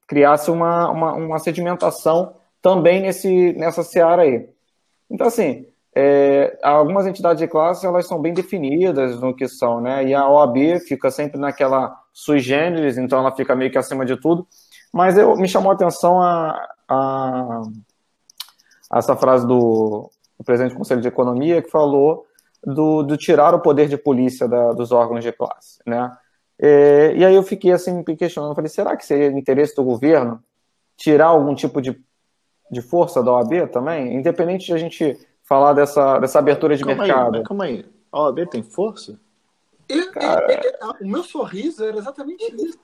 criasse 0.08 0.50
uma, 0.50 0.90
uma, 0.90 1.12
uma 1.12 1.38
sedimentação 1.38 2.34
também 2.60 3.00
nesse, 3.00 3.52
nessa 3.52 3.84
seara 3.84 4.22
aí. 4.22 4.53
Então, 5.14 5.28
assim, 5.28 5.64
é, 5.94 6.58
algumas 6.60 7.06
entidades 7.06 7.40
de 7.40 7.46
classe 7.46 7.86
elas 7.86 8.08
são 8.08 8.20
bem 8.20 8.34
definidas 8.34 9.20
no 9.20 9.32
que 9.32 9.46
são, 9.46 9.80
né? 9.80 10.04
E 10.04 10.12
a 10.12 10.28
OAB 10.28 10.80
fica 10.88 11.08
sempre 11.08 11.38
naquela 11.38 11.96
sui 12.12 12.40
generis, 12.40 12.98
então 12.98 13.20
ela 13.20 13.30
fica 13.30 13.54
meio 13.54 13.70
que 13.70 13.78
acima 13.78 14.04
de 14.04 14.16
tudo. 14.16 14.44
Mas 14.92 15.16
eu, 15.16 15.36
me 15.36 15.46
chamou 15.46 15.70
a 15.70 15.74
atenção 15.74 16.20
a, 16.20 16.60
a, 16.88 17.62
a 18.90 18.98
essa 18.98 19.14
frase 19.14 19.46
do, 19.46 20.10
do, 20.36 20.44
presidente 20.44 20.72
do 20.72 20.78
Conselho 20.78 21.00
de 21.00 21.08
Economia 21.08 21.62
que 21.62 21.70
falou 21.70 22.26
do, 22.64 23.04
do 23.04 23.16
tirar 23.16 23.54
o 23.54 23.60
poder 23.60 23.88
de 23.88 23.96
polícia 23.96 24.48
da, 24.48 24.72
dos 24.72 24.90
órgãos 24.90 25.22
de 25.22 25.30
classe, 25.30 25.78
né? 25.86 26.10
É, 26.58 27.14
e 27.16 27.24
aí 27.24 27.34
eu 27.36 27.42
fiquei 27.44 27.70
assim 27.70 27.92
me 27.92 28.16
questionando, 28.16 28.54
falei, 28.54 28.68
será 28.68 28.96
que 28.96 29.06
seria 29.06 29.28
interesse 29.28 29.76
do 29.76 29.84
governo 29.84 30.42
tirar 30.96 31.26
algum 31.26 31.54
tipo 31.54 31.80
de, 31.80 32.00
de 32.70 32.82
força 32.82 33.22
da 33.22 33.32
OAB 33.32 33.68
também? 33.72 34.14
Independente 34.14 34.66
de 34.66 34.72
a 34.72 34.78
gente 34.78 35.18
falar 35.42 35.72
dessa, 35.72 36.18
dessa 36.18 36.38
abertura 36.38 36.76
de 36.76 36.84
calma 36.84 37.04
mercado. 37.04 37.36
Aí, 37.36 37.42
calma 37.44 37.64
aí, 37.64 37.86
a 38.10 38.22
OAB 38.22 38.46
tem 38.48 38.62
força? 38.62 39.18
Eu, 39.88 40.10
Cara... 40.12 40.46
eu, 40.50 40.70
eu, 40.70 40.94
o 41.02 41.08
meu 41.08 41.22
sorriso 41.22 41.84
era 41.84 41.98
exatamente 41.98 42.44
isso. 42.54 42.78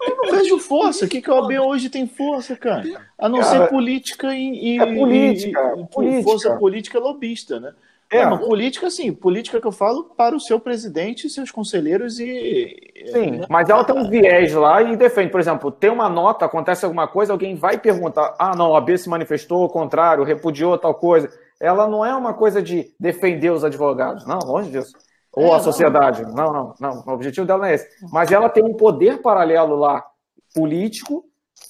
Eu 0.00 0.16
não 0.16 0.30
vejo 0.30 0.58
força. 0.58 1.04
O 1.04 1.08
que, 1.08 1.20
que 1.20 1.30
a 1.30 1.34
OAB 1.34 1.58
hoje 1.58 1.90
tem 1.90 2.06
força, 2.06 2.56
cara? 2.56 2.84
A 3.18 3.28
não 3.28 3.40
cara, 3.40 3.64
ser 3.64 3.68
política 3.68 4.32
e, 4.34 4.76
e, 4.76 4.80
é 4.80 4.94
política, 4.94 5.74
e, 5.76 5.86
política. 5.86 6.22
força 6.22 6.56
política 6.56 6.98
lobista, 6.98 7.58
né? 7.58 7.74
É, 8.10 8.26
uma 8.26 8.38
política, 8.38 8.90
sim, 8.90 9.12
política 9.12 9.60
que 9.60 9.66
eu 9.66 9.72
falo 9.72 10.04
para 10.04 10.34
o 10.34 10.40
seu 10.40 10.58
presidente 10.58 11.28
seus 11.28 11.50
conselheiros 11.50 12.18
e. 12.18 12.74
Sim, 13.12 13.42
mas 13.50 13.68
ela 13.68 13.84
tem 13.84 13.94
um 13.94 14.08
viés 14.08 14.54
lá 14.54 14.82
e 14.82 14.96
defende. 14.96 15.30
Por 15.30 15.40
exemplo, 15.40 15.70
tem 15.70 15.90
uma 15.90 16.08
nota, 16.08 16.46
acontece 16.46 16.86
alguma 16.86 17.06
coisa, 17.06 17.32
alguém 17.32 17.54
vai 17.54 17.76
perguntar: 17.76 18.34
ah, 18.38 18.56
não, 18.56 18.74
a 18.74 18.80
B 18.80 18.96
se 18.96 19.10
manifestou 19.10 19.62
ao 19.62 19.68
contrário, 19.68 20.24
repudiou 20.24 20.78
tal 20.78 20.94
coisa. 20.94 21.28
Ela 21.60 21.86
não 21.86 22.04
é 22.04 22.14
uma 22.14 22.32
coisa 22.32 22.62
de 22.62 22.94
defender 22.98 23.50
os 23.50 23.62
advogados, 23.62 24.26
não, 24.26 24.38
longe 24.38 24.70
disso. 24.70 24.92
Ou 25.30 25.52
é, 25.52 25.56
a 25.56 25.60
sociedade. 25.60 26.22
Não. 26.22 26.32
não, 26.32 26.52
não, 26.52 26.74
não. 26.80 27.04
O 27.06 27.10
objetivo 27.10 27.46
dela 27.46 27.60
não 27.60 27.66
é 27.66 27.74
esse. 27.74 27.86
Mas 28.10 28.32
ela 28.32 28.48
tem 28.48 28.64
um 28.64 28.74
poder 28.74 29.20
paralelo 29.20 29.76
lá, 29.76 30.02
político, 30.54 31.24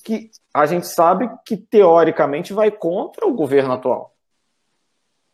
que 0.04 0.30
a 0.54 0.66
gente 0.66 0.86
sabe 0.86 1.28
que 1.44 1.56
teoricamente 1.56 2.52
vai 2.52 2.70
contra 2.70 3.26
o 3.26 3.34
governo 3.34 3.72
atual. 3.72 4.14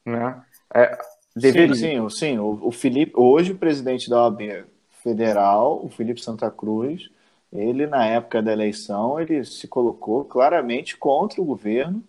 Né? 0.07 0.43
É, 0.75 0.99
deveria. 1.35 1.75
Sim, 1.75 2.09
sim, 2.09 2.09
sim. 2.11 2.39
O, 2.39 2.69
o 2.69 2.73
Felipe, 2.73 3.13
hoje 3.17 3.53
o 3.53 3.59
presidente 3.59 4.09
da 4.11 4.23
OAB 4.25 4.65
federal, 5.03 5.85
o 5.85 5.89
Felipe 5.89 6.21
Santa 6.21 6.51
Cruz, 6.51 7.11
ele 7.53 7.87
na 7.87 8.07
época 8.07 8.43
da 8.43 8.53
eleição 8.53 9.21
ele 9.21 9.45
se 9.45 9.69
colocou 9.69 10.25
claramente 10.25 10.97
contra 10.97 11.41
o 11.41 11.45
governo. 11.45 12.03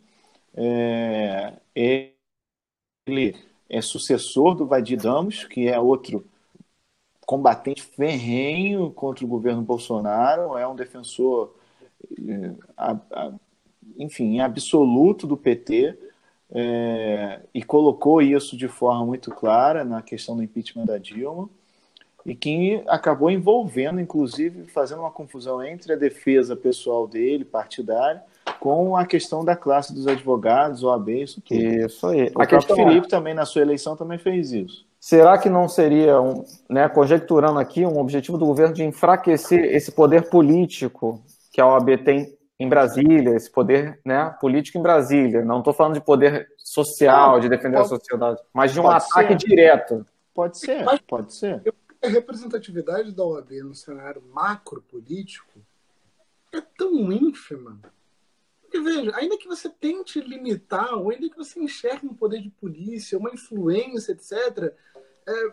É, 0.56 1.54
ele 1.76 3.36
é 3.70 3.82
sucessor 3.82 4.56
do 4.56 4.66
Vadir 4.66 5.00
Damos, 5.00 5.44
que 5.46 5.68
é 5.68 5.80
outro 5.80 6.26
combatente 7.26 7.82
ferrenho 7.84 8.92
contra 8.92 9.26
o 9.26 9.28
governo 9.28 9.62
Bolsonaro, 9.62 10.58
é 10.58 10.68
um 10.68 10.76
defensor, 10.76 11.56
é, 12.28 13.32
enfim, 13.98 14.40
absoluto 14.40 15.26
do 15.28 15.38
PT 15.38 15.98
é, 16.58 17.42
e 17.54 17.62
colocou 17.62 18.22
isso 18.22 18.56
de 18.56 18.70
forma 18.70 19.06
muito 19.06 19.30
clara 19.30 19.84
na 19.84 20.02
questão 20.02 20.38
do 20.38 20.42
impeachment 20.42 20.86
da 20.86 20.98
Dilma 20.98 21.50
e 22.26 22.34
que 22.34 22.82
acabou 22.88 23.30
envolvendo, 23.30 24.00
inclusive, 24.00 24.64
fazendo 24.64 25.02
uma 25.02 25.12
confusão 25.12 25.62
entre 25.62 25.92
a 25.92 25.98
defesa 25.98 26.56
pessoal 26.56 27.08
dele, 27.08 27.44
partidária, 27.44 28.24
com 28.60 28.96
a 28.96 29.06
questão 29.06 29.44
da 29.44 29.56
classe 29.56 29.94
dos 29.94 30.08
advogados, 30.08 30.82
OAB, 30.82 31.10
isso 31.10 31.42
tudo. 31.42 31.60
Isso 31.60 32.08
aí. 32.08 32.32
O 32.34 32.42
a 32.42 32.48
questão 32.48 32.76
Felipe 32.76 33.10
também, 33.10 33.34
na 33.34 33.46
sua 33.46 33.62
eleição, 33.62 33.98
também 33.98 34.18
fez 34.18 34.54
isso. 34.54 34.86
Será 34.98 35.38
que 35.38 35.50
não 35.50 35.68
seria, 35.68 36.20
um, 36.20 36.44
né, 36.70 36.88
conjecturando 36.90 37.60
aqui, 37.60 37.86
um 37.86 38.00
objetivo 38.00 38.38
do 38.40 38.46
governo 38.46 38.74
de 38.74 38.84
enfraquecer 38.84 39.76
esse 39.76 39.92
poder 39.92 40.30
político 40.30 41.22
que 41.52 41.62
a 41.62 41.68
OAB 41.68 41.98
tem 42.04 42.35
em 42.60 42.70
Brasília, 42.70 43.36
esse 43.36 43.52
poder 43.52 44.00
né, 44.04 44.36
político 44.40 44.78
em 44.78 44.82
Brasília. 44.82 45.44
Não 45.44 45.60
estou 45.60 45.74
falando 45.74 45.96
de 45.96 46.02
poder 46.02 46.48
social, 46.58 47.40
de 47.40 47.50
defender 47.50 47.78
pode, 47.78 47.86
a 47.86 47.98
sociedade, 47.98 48.42
mas 48.54 48.74
de 48.74 48.80
um 48.80 48.90
ataque 48.90 49.34
ser. 49.40 49.48
direto. 49.48 50.08
Pode 50.34 50.58
ser, 50.58 50.84
mas, 50.84 51.00
pode 51.02 51.34
ser. 51.34 51.62
A 52.02 52.08
representatividade 52.08 53.12
da 53.12 53.24
OAB 53.24 53.52
no 53.64 53.76
cenário 53.76 54.22
macro 54.34 54.82
político 54.82 55.60
é 56.54 56.62
tão 56.62 57.12
ínfima. 57.12 57.80
Porque, 58.62 58.80
veja, 58.80 59.16
ainda 59.16 59.38
que 59.38 59.48
você 59.48 59.70
tente 59.70 60.20
limitar, 60.20 60.94
ou 60.94 61.12
ainda 61.12 61.30
que 61.30 61.38
você 61.38 61.60
enxergue 61.60 62.08
um 62.08 62.14
poder 62.14 62.42
de 62.42 62.50
polícia, 62.50 63.18
uma 63.18 63.32
influência, 63.32 64.12
etc., 64.12 64.74
é, 65.28 65.52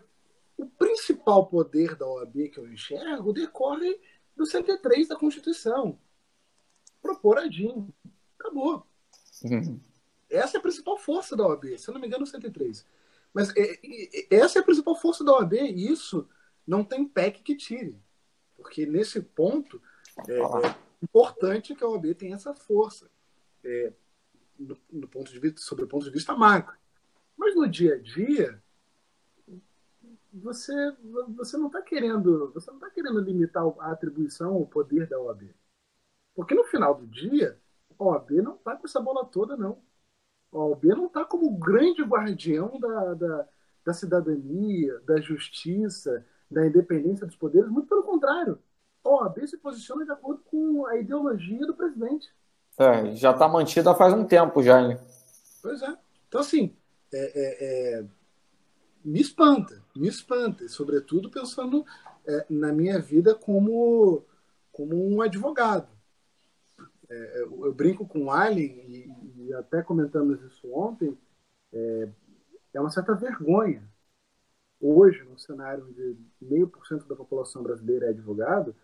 o 0.57 0.67
principal 0.67 1.47
poder 1.47 1.95
da 1.97 2.07
OAB 2.07 2.49
que 2.49 2.59
eu 2.59 2.71
enxergo 2.71 3.33
decorre 3.33 3.99
do 4.37 4.47
103 4.47 5.09
da 5.09 5.17
Constituição 5.17 5.99
propor 7.03 7.39
a 7.39 7.49
DIN. 7.49 7.93
Acabou. 8.39 8.87
Uhum. 9.45 9.81
Essa 10.31 10.57
é 10.57 10.59
a 10.59 10.63
principal 10.63 10.97
força 10.97 11.37
da 11.37 11.47
OAB, 11.47 11.77
se 11.77 11.89
eu 11.89 11.95
não 11.95 12.01
me 12.01 12.07
engano, 12.07 12.27
103. 12.27 12.87
Mas 13.35 13.55
é, 13.57 13.81
é, 13.85 14.37
essa 14.37 14.59
é 14.59 14.63
a 14.63 14.65
principal 14.65 14.95
força 14.95 15.25
da 15.25 15.33
OAB 15.33 15.55
e 15.55 15.91
isso 15.91 16.29
não 16.67 16.85
tem 16.85 17.07
PEC 17.07 17.43
que 17.43 17.57
tire. 17.57 18.01
Porque 18.57 18.87
nesse 18.87 19.21
ponto 19.21 19.83
é, 20.29 20.39
é 20.39 20.77
importante 21.03 21.75
que 21.75 21.85
a 21.85 21.89
OAB 21.89 22.15
tenha 22.15 22.37
essa 22.37 22.55
força. 22.55 23.11
É, 23.65 23.93
no, 24.59 24.79
no, 24.91 25.09
ponto 25.09 25.33
de 25.33 25.39
vista, 25.39 25.61
sobre 25.61 25.85
o 25.85 25.89
ponto 25.89 26.05
de 26.05 26.11
vista 26.11 26.35
macro. 26.37 26.77
Mas 27.37 27.55
no 27.55 27.69
dia 27.69 27.95
a 27.95 27.99
dia, 27.99 28.63
você, 30.33 30.73
você 31.37 31.57
não 31.57 31.67
está 31.67 31.83
querendo, 31.83 32.53
você 32.53 32.71
não 32.71 32.79
está 32.79 32.91
querendo 32.91 33.21
limitar 33.21 33.65
a 33.81 33.93
atribuição, 33.93 34.57
o 34.57 34.67
poder 34.67 35.07
da 35.07 35.21
OAB. 35.21 35.55
Porque 36.35 36.55
no 36.55 36.65
final 36.65 36.95
do 36.95 37.07
dia, 37.07 37.59
a 37.99 38.05
OAB 38.05 38.31
não 38.43 38.55
está 38.55 38.77
com 38.77 38.87
essa 38.87 39.01
bola 39.01 39.25
toda, 39.25 39.57
não. 39.57 39.79
A 40.53 40.59
OAB 40.59 40.85
não 40.85 41.07
está 41.07 41.25
como 41.25 41.47
o 41.47 41.59
grande 41.59 42.03
guardião 42.03 42.79
da, 42.79 43.15
da, 43.15 43.49
da 43.85 43.93
cidadania, 43.93 45.01
da 45.01 45.21
justiça, 45.21 46.25
da 46.51 46.67
independência 46.67 47.27
dos 47.27 47.37
poderes. 47.37 47.71
Muito 47.71 47.89
pelo 47.89 48.03
contrário. 48.03 48.59
A 49.05 49.09
OAB 49.09 49.47
se 49.47 49.57
posiciona 49.59 50.05
de 50.05 50.13
acordo 50.13 50.43
com 50.45 50.87
a 50.87 50.97
ideologia 50.97 51.67
do 51.67 51.75
presidente. 51.75 52.29
É, 52.79 53.15
já 53.15 53.33
está 53.33 53.49
mantida 53.49 53.95
faz 53.95 54.15
um 54.15 54.25
tempo 54.25 54.63
já, 54.63 54.81
hein? 54.81 54.99
Pois 55.63 55.83
é. 55.83 55.97
Então, 56.29 56.41
assim, 56.41 56.75
é, 57.13 57.19
é, 57.19 57.99
é, 57.99 58.05
me 59.05 59.21
espanta, 59.21 59.83
me 59.95 60.09
espanta. 60.09 60.67
Sobretudo, 60.69 61.31
pensando 61.31 61.85
é, 62.27 62.47
na 62.49 62.73
minha 62.73 62.99
vida 63.01 63.35
como, 63.35 64.25
como 64.71 64.97
um 64.97 65.21
advogado. 65.21 65.89
É, 67.13 67.43
eu 67.43 67.75
brinco 67.75 68.07
com 68.07 68.25
o 68.25 68.31
Alien, 68.31 68.73
e, 68.89 69.49
e, 69.49 69.55
até 69.55 69.83
comentamos 69.83 70.41
isso 70.43 70.67
ontem, 70.73 71.17
é, 71.71 72.09
é 72.73 72.81
uma 72.81 72.89
certa 72.91 73.15
vergonha. 73.15 73.87
Hoje, 74.81 75.23
no 75.25 75.39
cenário 75.39 75.87
onde 75.87 76.17
meio 76.41 76.67
por 76.67 76.87
cento 76.87 77.07
da 77.07 77.15
população 77.15 77.63
brasileira 77.63 78.07
é 78.07 78.09
advogado, 78.09 78.75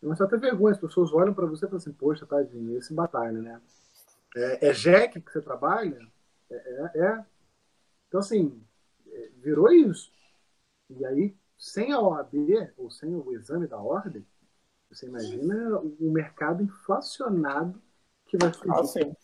é 0.00 0.06
uma 0.06 0.14
certa 0.14 0.36
vergonha. 0.36 0.74
As 0.74 0.80
pessoas 0.80 1.12
olham 1.12 1.34
para 1.34 1.46
você 1.46 1.64
e 1.64 1.68
falam 1.68 1.78
assim, 1.78 1.92
poxa, 1.92 2.24
tadinho, 2.24 2.78
esse 2.78 2.94
batalha, 2.94 3.40
né? 3.40 3.60
É, 4.36 4.68
é 4.68 4.74
JEC 4.74 5.20
que 5.20 5.32
você 5.32 5.40
trabalha? 5.42 5.98
É, 6.48 6.54
é, 6.54 7.00
é. 7.00 7.24
Então, 8.06 8.20
assim, 8.20 8.62
é, 9.08 9.30
virou 9.38 9.72
isso. 9.72 10.12
E 10.88 11.04
aí, 11.04 11.36
sem 11.58 11.92
a 11.92 12.00
OAB, 12.00 12.34
ou 12.76 12.90
sem 12.92 13.12
o 13.14 13.32
exame 13.32 13.66
da 13.66 13.78
ordem, 13.78 14.24
você 14.92 15.06
imagina 15.06 15.78
o 15.78 16.12
mercado 16.12 16.62
inflacionado 16.62 17.80
que 18.26 18.36
vai 18.36 18.52
surgir. 18.52 18.70
Ah, 18.70 18.84
sim. 18.84 19.16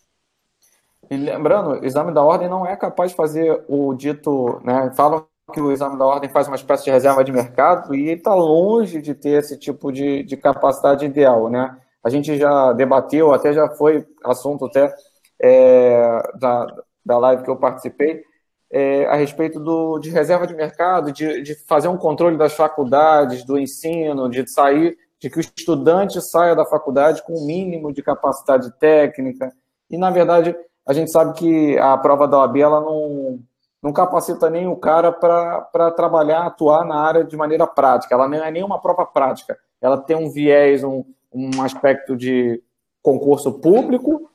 E 1.11 1.17
lembrando, 1.17 1.71
o 1.71 1.85
exame 1.85 2.13
da 2.13 2.23
ordem 2.23 2.49
não 2.49 2.67
é 2.67 2.75
capaz 2.75 3.11
de 3.11 3.17
fazer 3.17 3.65
o 3.69 3.95
dito, 3.95 4.61
né? 4.65 4.91
Falam 4.97 5.27
que 5.53 5.61
o 5.61 5.71
exame 5.71 5.99
da 5.99 6.07
ordem 6.07 6.31
faz 6.31 6.47
uma 6.47 6.57
espécie 6.57 6.85
de 6.85 6.91
reserva 6.91 7.23
de 7.23 7.33
mercado 7.33 7.95
e 7.95 8.11
está 8.11 8.35
longe 8.35 9.01
de 9.01 9.15
ter 9.15 9.39
esse 9.39 9.59
tipo 9.59 9.93
de, 9.93 10.23
de 10.23 10.37
capacidade 10.37 11.05
ideal, 11.05 11.51
né? 11.51 11.79
A 12.03 12.09
gente 12.09 12.37
já 12.39 12.73
debateu, 12.73 13.33
até 13.33 13.53
já 13.53 13.69
foi 13.69 14.07
assunto 14.25 14.67
até 14.67 14.95
é, 15.41 16.23
da, 16.39 16.67
da 17.05 17.19
live 17.19 17.43
que 17.43 17.51
eu 17.51 17.57
participei, 17.57 18.23
é, 18.71 19.07
a 19.07 19.15
respeito 19.15 19.61
do, 19.61 19.99
de 19.99 20.11
reserva 20.11 20.47
de 20.47 20.55
mercado, 20.55 21.13
de, 21.13 21.43
de 21.43 21.55
fazer 21.67 21.89
um 21.89 21.97
controle 21.97 22.37
das 22.37 22.55
faculdades, 22.55 23.45
do 23.45 23.59
ensino, 23.59 24.29
de 24.29 24.51
sair 24.51 24.97
de 25.21 25.29
que 25.29 25.39
o 25.39 25.41
estudante 25.41 26.21
saia 26.21 26.55
da 26.55 26.65
faculdade 26.65 27.23
com 27.25 27.33
o 27.33 27.47
mínimo 27.47 27.93
de 27.93 28.03
capacidade 28.03 28.71
técnica. 28.79 29.53
E, 29.91 29.99
na 29.99 30.11
verdade, 30.11 30.57
a 30.87 30.93
gente 30.93 31.11
sabe 31.11 31.35
que 31.35 31.79
a 31.79 31.97
prova 31.99 32.29
da 32.29 32.39
OAB 32.39 32.57
ela 32.59 32.81
não, 32.81 33.41
não 33.83 33.93
capacita 33.93 34.49
nem 34.49 34.67
o 34.67 34.77
cara 34.77 35.13
para 35.13 35.91
trabalhar, 35.91 36.47
atuar 36.47 36.85
na 36.85 37.01
área 37.01 37.25
de 37.25 37.37
maneira 37.37 37.67
prática. 37.67 38.15
Ela 38.15 38.29
não 38.29 38.45
é 38.45 38.51
nem 38.51 38.63
uma 38.63 38.81
prova 38.81 39.05
prática. 39.05 39.59
Ela 39.81 39.99
tem 39.99 40.17
um 40.17 40.31
viés, 40.31 40.85
um, 40.85 41.05
um 41.33 41.63
aspecto 41.63 42.17
de 42.17 42.63
concurso 43.03 43.53
público, 43.55 44.31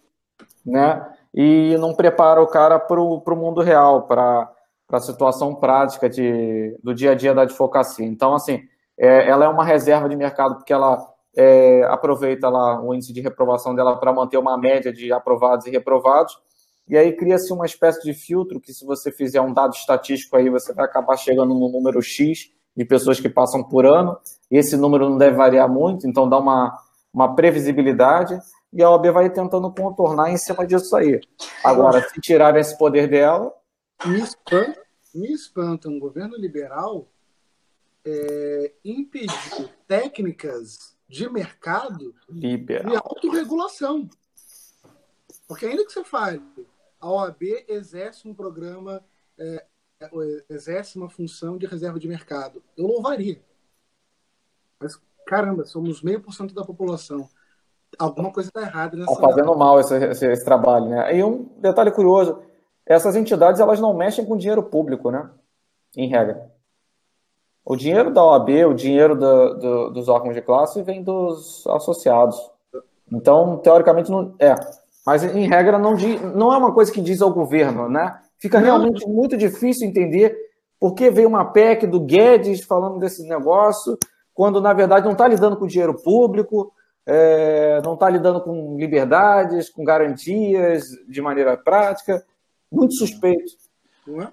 né? 0.66 1.06
E 1.34 1.76
não 1.78 1.96
prepara 1.96 2.42
o 2.42 2.48
cara 2.48 2.78
para 2.78 3.02
o 3.02 3.36
mundo 3.36 3.62
real, 3.62 4.04
para 4.04 4.52
a 4.92 5.00
situação 5.00 5.56
prática 5.56 6.10
de, 6.10 6.78
do 6.84 6.94
dia 6.94 7.12
a 7.12 7.16
dia 7.16 7.34
da 7.34 7.42
advocacia. 7.42 8.06
Então, 8.06 8.36
assim, 8.36 8.62
é, 8.98 9.30
ela 9.30 9.46
é 9.46 9.48
uma 9.48 9.64
reserva 9.64 10.08
de 10.08 10.16
mercado 10.16 10.56
porque 10.56 10.74
ela 10.74 10.98
é, 11.36 11.84
aproveita 11.86 12.50
lá 12.50 12.82
o 12.82 12.94
índice 12.94 13.14
de 13.14 13.22
reprovação 13.22 13.74
dela 13.74 13.98
para 13.98 14.14
manter 14.14 14.38
uma 14.38 14.58
média 14.58 14.94
de 14.94 15.12
aprovados 15.12 15.66
e 15.66 15.72
reprovados. 15.72 16.38
E 16.88 16.98
aí 16.98 17.16
cria-se 17.16 17.52
uma 17.52 17.66
espécie 17.66 18.04
de 18.04 18.14
filtro 18.14 18.60
que, 18.60 18.74
se 18.74 18.86
você 18.86 19.12
fizer 19.12 19.42
um 19.42 19.54
dado 19.54 19.74
estatístico 19.74 20.36
aí, 20.36 20.50
você 20.50 20.74
vai 20.74 20.86
acabar 20.86 21.16
chegando 21.18 21.54
no 21.54 21.70
número 21.70 22.02
X 22.02 22.52
de 22.76 22.86
pessoas 22.86 23.20
que 23.20 23.30
passam 23.30 23.64
por 23.64 23.86
ano. 23.86 24.18
Esse 24.52 24.76
número 24.76 25.10
não 25.10 25.18
deve 25.18 25.38
variar 25.38 25.70
muito, 25.70 26.08
então 26.08 26.28
dá 26.28 26.38
uma, 26.38 26.78
uma 27.14 27.36
previsibilidade. 27.36 28.38
E 28.72 28.84
a 28.84 28.90
OAB 28.90 29.12
vai 29.12 29.30
tentando 29.30 29.72
contornar 29.72 30.32
em 30.32 30.38
cima 30.38 30.66
disso 30.66 30.96
aí. 30.96 31.22
Agora, 31.64 32.02
se 32.02 32.20
tirar 32.20 32.58
esse 32.58 32.78
poder 32.78 33.08
dela, 33.08 33.54
me 34.06 34.20
espanta, 34.20 34.82
me 35.14 35.32
espanta 35.32 35.88
um 35.88 36.00
governo 36.00 36.36
liberal 36.36 37.08
é, 38.06 38.74
impedir 38.84 39.70
técnicas 39.88 40.96
de 41.08 41.30
mercado 41.30 42.14
Liberal. 42.30 42.92
de 42.92 42.98
autorregulação. 42.98 44.10
Porque 45.48 45.66
ainda 45.66 45.86
que 45.86 45.92
você 45.92 46.04
fale, 46.04 46.42
a 47.00 47.10
OAB 47.10 47.42
exerce 47.68 48.28
um 48.28 48.34
programa, 48.34 49.04
é, 49.38 49.66
exerce 50.50 50.98
uma 50.98 51.10
função 51.10 51.58
de 51.58 51.66
reserva 51.66 52.00
de 52.00 52.08
mercado. 52.08 52.64
Eu 52.78 52.88
louvaria. 52.88 53.42
Mas, 54.80 55.00
caramba, 55.26 55.66
somos 55.66 56.02
meio 56.02 56.22
por 56.22 56.34
cento 56.34 56.54
da 56.54 56.64
população. 56.64 57.30
Alguma 58.00 58.32
coisa 58.32 58.50
está 58.50 58.62
errada 58.62 58.98
nessa. 58.98 59.12
Estão 59.12 59.30
fazendo 59.30 59.56
mal 59.56 59.80
esse, 59.80 59.96
esse, 59.96 60.26
esse 60.26 60.44
trabalho, 60.44 60.90
né? 60.90 61.16
E 61.16 61.24
um 61.24 61.44
detalhe 61.60 61.92
curioso: 61.92 62.42
essas 62.86 63.16
entidades 63.16 63.62
elas 63.62 63.80
não 63.80 63.94
mexem 63.94 64.26
com 64.26 64.36
dinheiro 64.36 64.64
público, 64.64 65.12
né? 65.12 65.30
Em 65.96 66.08
regra. 66.08 66.53
O 67.66 67.76
dinheiro 67.76 68.12
da 68.12 68.24
OAB, 68.24 68.50
o 68.68 68.74
dinheiro 68.74 69.16
do, 69.16 69.54
do, 69.54 69.90
dos 69.92 70.10
órgãos 70.10 70.36
de 70.36 70.42
classe 70.42 70.82
vem 70.82 71.02
dos 71.02 71.66
associados. 71.68 72.38
Então, 73.12 73.58
teoricamente, 73.58 74.12
não 74.12 74.36
é. 74.40 74.56
Mas, 75.06 75.24
em 75.24 75.48
regra, 75.48 75.78
não, 75.78 75.96
diz, 75.96 76.22
não 76.36 76.54
é 76.54 76.58
uma 76.58 76.74
coisa 76.74 76.92
que 76.92 77.02
diz 77.02 77.22
ao 77.22 77.34
governo, 77.34 77.88
né? 77.88 78.20
Fica 78.38 78.60
realmente 78.60 79.08
muito 79.08 79.38
difícil 79.38 79.88
entender 79.88 80.36
por 80.80 80.94
que 80.94 81.10
veio 81.10 81.30
uma 81.30 81.46
PEC 81.46 81.88
do 81.88 82.00
Guedes 82.00 82.66
falando 82.66 83.00
desse 83.00 83.26
negócio, 83.28 83.98
quando, 84.34 84.60
na 84.60 84.74
verdade, 84.74 85.06
não 85.06 85.14
está 85.14 85.28
lidando 85.28 85.56
com 85.56 85.68
dinheiro 85.68 85.94
público, 85.94 86.74
é, 87.06 87.82
não 87.84 87.94
está 87.94 88.10
lidando 88.10 88.42
com 88.42 88.76
liberdades, 88.78 89.70
com 89.70 89.84
garantias 89.84 90.84
de 91.08 91.22
maneira 91.22 91.56
prática. 91.56 92.26
Muito 92.72 92.96
suspeito. 92.96 93.54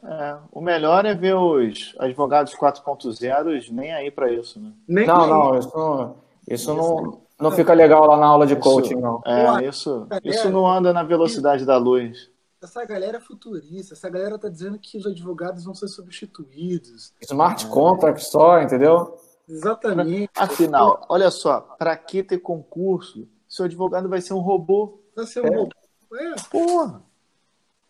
É, 0.04 0.38
o 0.50 0.60
melhor 0.60 1.04
é 1.04 1.14
ver 1.14 1.34
os 1.34 1.94
advogados 1.98 2.54
4.0 2.54 3.70
nem 3.70 3.92
aí 3.92 4.10
para 4.10 4.32
isso, 4.32 4.60
né? 4.60 4.72
Nem 4.86 5.06
não, 5.06 5.26
não, 5.26 5.58
isso, 5.58 5.70
não, 5.76 6.16
isso 6.48 6.74
não, 6.74 7.22
não 7.38 7.50
fica 7.52 7.72
legal 7.72 8.06
lá 8.06 8.16
na 8.16 8.26
aula 8.26 8.46
de 8.46 8.56
coaching, 8.56 8.96
não. 8.96 9.22
É, 9.24 9.66
isso, 9.66 10.06
isso 10.24 10.50
não 10.50 10.66
anda 10.66 10.92
na 10.92 11.02
velocidade 11.02 11.64
da 11.64 11.76
luz. 11.76 12.30
Essa 12.62 12.84
galera 12.84 13.16
é 13.16 13.20
futurista, 13.20 13.94
essa 13.94 14.10
galera 14.10 14.38
tá 14.38 14.48
dizendo 14.48 14.78
que 14.78 14.98
os 14.98 15.06
advogados 15.06 15.64
vão 15.64 15.74
ser 15.74 15.88
substituídos. 15.88 17.14
Smart 17.22 17.66
contract 17.68 18.22
só, 18.24 18.60
entendeu? 18.60 19.16
Exatamente. 19.48 20.30
Afinal, 20.36 21.04
olha 21.08 21.30
só, 21.30 21.60
para 21.60 21.96
que 21.96 22.22
ter 22.22 22.38
concurso? 22.38 23.26
Seu 23.48 23.64
advogado 23.64 24.08
vai 24.08 24.20
ser 24.20 24.34
um 24.34 24.40
robô. 24.40 25.00
Vai 25.16 25.26
ser 25.26 25.42
um 25.42 25.46
é. 25.46 25.56
robô. 25.56 25.72
É. 26.14 26.34
Porra. 26.50 27.02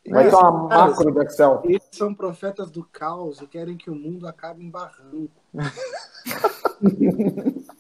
Vai 0.08 0.28
ter 0.28 0.34
uma 0.34 0.68
macro 0.68 1.12
do 1.12 1.22
Excel. 1.22 1.62
Eles 1.64 1.88
são 1.92 2.14
profetas 2.14 2.70
do 2.70 2.84
caos 2.84 3.40
e 3.40 3.46
querem 3.46 3.76
que 3.76 3.90
o 3.90 3.94
mundo 3.94 4.26
acabe 4.26 4.64
em 4.64 4.70
barranco. 4.70 5.30